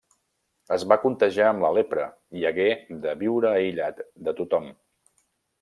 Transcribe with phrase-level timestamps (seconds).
[0.77, 2.07] Es va contagiar amb la lepra
[2.41, 2.67] i hagué
[3.07, 4.71] de viure aïllat de tothom.